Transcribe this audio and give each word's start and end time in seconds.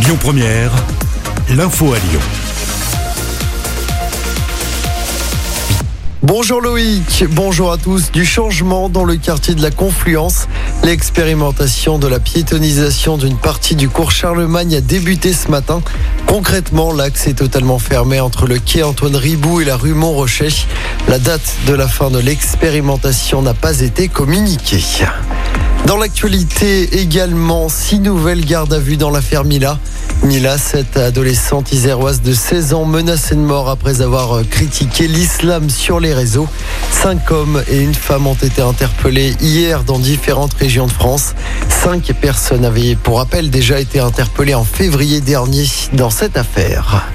Lyon 0.00 0.16
Première, 0.20 0.70
l'info 1.50 1.92
à 1.92 1.98
Lyon. 1.98 2.20
Bonjour 6.22 6.60
Loïc, 6.60 7.24
bonjour 7.30 7.72
à 7.72 7.78
tous. 7.78 8.12
Du 8.12 8.24
changement 8.24 8.88
dans 8.88 9.04
le 9.04 9.16
quartier 9.16 9.54
de 9.54 9.62
la 9.62 9.70
Confluence. 9.70 10.46
L'expérimentation 10.84 11.98
de 11.98 12.06
la 12.06 12.20
piétonisation 12.20 13.16
d'une 13.16 13.36
partie 13.36 13.74
du 13.74 13.88
cours 13.88 14.12
Charlemagne 14.12 14.76
a 14.76 14.80
débuté 14.80 15.32
ce 15.32 15.50
matin. 15.50 15.82
Concrètement, 16.26 16.92
l'axe 16.92 17.26
est 17.26 17.34
totalement 17.34 17.78
fermé 17.78 18.20
entre 18.20 18.46
le 18.46 18.58
quai 18.58 18.82
Antoine 18.82 19.16
Ribou 19.16 19.60
et 19.60 19.64
la 19.64 19.76
rue 19.76 19.94
Montrochet. 19.94 20.66
La 21.08 21.18
date 21.18 21.56
de 21.66 21.74
la 21.74 21.88
fin 21.88 22.10
de 22.10 22.18
l'expérimentation 22.18 23.42
n'a 23.42 23.54
pas 23.54 23.80
été 23.80 24.08
communiquée. 24.08 24.82
Dans 25.88 25.96
l'actualité 25.96 27.00
également, 27.00 27.70
six 27.70 27.98
nouvelles 27.98 28.44
gardes 28.44 28.74
à 28.74 28.78
vue 28.78 28.98
dans 28.98 29.08
l'affaire 29.08 29.44
Mila. 29.44 29.78
Mila, 30.22 30.58
cette 30.58 30.98
adolescente 30.98 31.72
iséroise 31.72 32.20
de 32.20 32.34
16 32.34 32.74
ans 32.74 32.84
menacée 32.84 33.34
de 33.34 33.40
mort 33.40 33.70
après 33.70 34.02
avoir 34.02 34.46
critiqué 34.50 35.08
l'islam 35.08 35.70
sur 35.70 35.98
les 35.98 36.12
réseaux. 36.12 36.46
Cinq 36.90 37.30
hommes 37.30 37.62
et 37.68 37.80
une 37.80 37.94
femme 37.94 38.26
ont 38.26 38.34
été 38.34 38.60
interpellés 38.60 39.34
hier 39.40 39.82
dans 39.82 39.98
différentes 39.98 40.52
régions 40.52 40.88
de 40.88 40.92
France. 40.92 41.32
Cinq 41.70 42.12
personnes 42.20 42.66
avaient, 42.66 42.94
pour 42.94 43.16
rappel, 43.16 43.48
déjà 43.48 43.80
été 43.80 43.98
interpellées 43.98 44.54
en 44.54 44.64
février 44.64 45.22
dernier 45.22 45.64
dans 45.94 46.10
cette 46.10 46.36
affaire. 46.36 47.08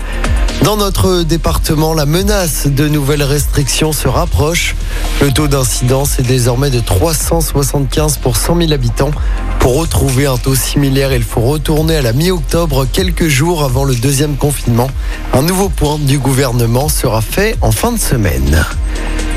Dans 0.64 0.78
notre 0.78 1.24
département, 1.24 1.94
la 1.94 2.06
menace 2.06 2.68
de 2.68 2.88
nouvelles 2.88 3.24
restrictions 3.24 3.92
se 3.92 4.08
rapproche. 4.08 4.76
Le 5.22 5.30
taux 5.30 5.50
d'incidence 5.50 6.20
est 6.20 6.24
désormais 6.24 6.70
de 6.70 6.80
375 6.80 8.18
pour 8.20 8.38
100 8.38 8.60
000 8.62 8.72
habitants. 8.72 9.12
Pour 9.60 9.78
retrouver 9.78 10.26
un 10.26 10.38
taux 10.38 10.56
similaire, 10.56 11.12
il 11.12 11.24
faut 11.24 11.42
retourner 11.42 11.98
à 11.98 12.02
la 12.02 12.14
mi-octobre, 12.14 12.88
quelques 12.90 13.28
jours 13.28 13.62
avant 13.66 13.84
le 13.84 13.94
deuxième 13.94 14.38
confinement. 14.38 14.90
Un 15.34 15.42
nouveau 15.42 15.68
point 15.68 16.00
du 16.00 16.18
gouvernement 16.18 16.88
sera 16.88 17.20
fait 17.20 17.58
en 17.60 17.72
fin 17.72 17.92
de 17.92 18.00
semaine. 18.00 18.66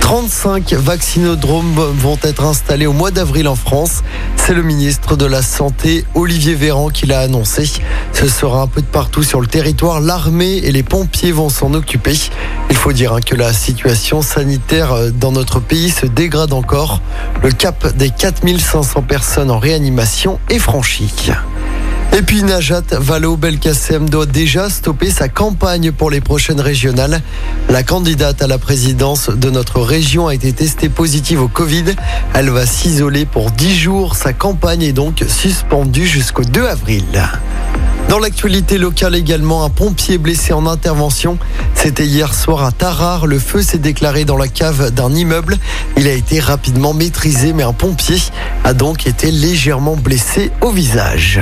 35 0.07 0.73
vaccinodromes 0.75 1.75
vont 1.75 2.17
être 2.23 2.45
installés 2.45 2.87
au 2.87 2.93
mois 2.93 3.11
d'avril 3.11 3.49
en 3.49 3.57
France. 3.57 4.05
C'est 4.37 4.55
le 4.55 4.63
ministre 4.63 5.17
de 5.17 5.27
la 5.27 5.43
Santé, 5.43 6.05
Olivier 6.15 6.55
Véran, 6.55 6.91
qui 6.91 7.07
l'a 7.07 7.19
annoncé. 7.19 7.69
Ce 8.13 8.29
sera 8.29 8.63
un 8.63 8.69
peu 8.69 8.83
de 8.83 8.87
partout 8.87 9.25
sur 9.25 9.41
le 9.41 9.49
territoire. 9.49 10.01
L'armée 10.01 10.59
et 10.59 10.71
les 10.71 10.85
pompiers 10.85 11.33
vont 11.33 11.49
s'en 11.49 11.75
occuper. 11.75 12.15
Il 12.71 12.77
faut 12.77 12.93
dire 12.93 13.15
hein, 13.15 13.21
que 13.21 13.35
la 13.35 13.53
situation 13.53 14.23
sanitaire 14.23 14.93
euh, 14.93 15.11
dans 15.11 15.33
notre 15.33 15.59
pays 15.59 15.91
se 15.91 16.07
dégrade 16.07 16.53
encore. 16.53 17.03
Le 17.43 17.51
cap 17.51 17.93
des 17.97 18.11
4500 18.11 19.03
personnes 19.03 19.51
en 19.51 19.59
réanimation 19.59 20.39
est 20.51 20.61
franchi. 20.61 21.13
Et 22.13 22.23
puis 22.23 22.43
Najat 22.43 22.83
Vallaud-Belkacem 22.93 24.09
doit 24.09 24.27
déjà 24.27 24.71
stopper 24.71 25.11
sa 25.11 25.29
campagne 25.29 25.93
pour 25.93 26.11
les 26.11 26.21
prochaines 26.21 26.61
régionales. 26.61 27.21
La 27.69 27.83
candidate 27.83 28.43
à 28.43 28.47
la 28.47 28.59
présidence 28.59 29.29
de 29.29 29.51
notre 29.51 29.81
région 29.81 30.27
a 30.27 30.35
été 30.35 30.53
testée 30.53 30.89
positive 30.89 31.43
au 31.43 31.49
Covid. 31.49 31.85
Elle 32.33 32.51
va 32.51 32.65
s'isoler 32.65 33.27
pour 33.27 33.51
10 33.51 33.77
jours. 33.77 34.17
Sa 34.17 34.33
campagne 34.33 34.83
est 34.83 34.93
donc 34.93 35.25
suspendue 35.29 36.07
jusqu'au 36.07 36.45
2 36.45 36.67
avril. 36.67 37.05
Dans 38.09 38.21
l'actualité 38.21 38.79
locale 38.79 39.17
également, 39.17 39.65
un 39.65 39.69
pompier 39.69 40.17
blessé 40.17 40.53
en 40.53 40.67
intervention. 40.67 41.39
C'était 41.75 42.07
hier 42.07 42.35
soir 42.35 42.65
à 42.65 42.71
Tarare. 42.71 43.27
Le 43.27 43.39
feu 43.39 43.63
s'est 43.63 43.79
déclaré 43.79 44.25
dans 44.25 44.37
la 44.37 44.49
cave 44.49 44.91
d'un 44.93 45.13
immeuble. 45.13 45.59
Il 45.97 46.07
a 46.07 46.13
été 46.13 46.39
rapidement 46.39 46.95
maîtrisé, 46.95 47.53
mais 47.53 47.65
un 47.65 47.73
pompier 47.73 48.19
a 48.65 48.75
donc 48.75 49.07
été 49.07 49.33
légèrement 49.33 49.97
blessé 49.97 50.53
au 50.61 50.71
visage. 50.71 51.41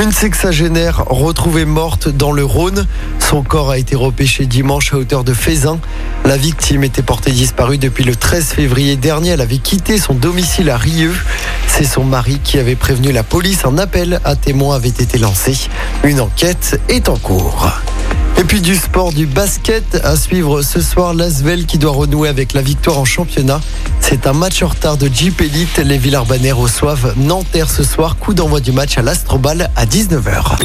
Une 0.00 0.12
sexagénaire 0.12 1.04
retrouvée 1.06 1.64
morte 1.64 2.08
dans 2.08 2.30
le 2.30 2.44
Rhône. 2.44 2.86
Son 3.18 3.42
corps 3.42 3.70
a 3.70 3.78
été 3.78 3.96
repêché 3.96 4.46
dimanche 4.46 4.94
à 4.94 4.96
hauteur 4.96 5.24
de 5.24 5.34
Fézin. 5.34 5.80
La 6.24 6.36
victime 6.36 6.84
était 6.84 7.02
portée 7.02 7.32
disparue 7.32 7.78
depuis 7.78 8.04
le 8.04 8.14
13 8.14 8.44
février 8.50 8.94
dernier. 8.94 9.30
Elle 9.30 9.40
avait 9.40 9.58
quitté 9.58 9.98
son 9.98 10.14
domicile 10.14 10.70
à 10.70 10.76
Rieux. 10.76 11.14
C'est 11.66 11.84
son 11.84 12.04
mari 12.04 12.38
qui 12.44 12.60
avait 12.60 12.76
prévenu 12.76 13.10
la 13.10 13.24
police. 13.24 13.64
Un 13.64 13.76
appel 13.76 14.20
à 14.24 14.36
témoins 14.36 14.76
avait 14.76 14.88
été 14.88 15.18
lancé. 15.18 15.58
Une 16.04 16.20
enquête 16.20 16.80
est 16.88 17.08
en 17.08 17.16
cours. 17.16 17.68
Et 18.38 18.44
puis 18.44 18.60
du 18.60 18.76
sport, 18.76 19.12
du 19.12 19.26
basket 19.26 19.96
à 20.04 20.14
suivre 20.14 20.62
ce 20.62 20.80
soir. 20.80 21.12
L'Asvel 21.12 21.66
qui 21.66 21.76
doit 21.76 21.90
renouer 21.90 22.28
avec 22.28 22.52
la 22.52 22.62
victoire 22.62 22.98
en 22.98 23.04
championnat. 23.04 23.60
C'est 24.00 24.28
un 24.28 24.32
match 24.32 24.62
en 24.62 24.68
retard 24.68 24.96
de 24.96 25.08
Jeep 25.12 25.40
Elite. 25.40 25.78
Les 25.78 25.98
Villarbanais 25.98 26.52
reçoivent 26.52 27.14
Nanterre 27.16 27.68
ce 27.68 27.82
soir. 27.82 28.16
Coup 28.16 28.34
d'envoi 28.34 28.60
du 28.60 28.70
match 28.70 28.96
à 28.96 29.02
l'Astrobal 29.02 29.70
à 29.74 29.86
19h. 29.86 30.56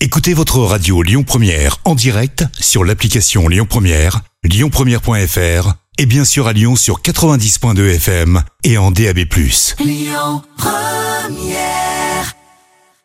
Écoutez 0.00 0.32
votre 0.32 0.58
radio 0.60 1.02
Lyon 1.02 1.22
Première 1.22 1.76
en 1.84 1.94
direct 1.94 2.44
sur 2.58 2.82
l'application 2.82 3.46
Lyon 3.46 3.66
Première, 3.68 4.20
lyonpremière.fr 4.42 5.74
et 5.98 6.06
bien 6.06 6.24
sûr 6.24 6.48
à 6.48 6.54
Lyon 6.54 6.76
sur 6.76 7.02
90.2 7.02 7.94
FM 7.96 8.42
et 8.64 8.78
en 8.78 8.90
DAB+. 8.90 9.18
Lyon 9.78 10.42
Première 10.56 12.01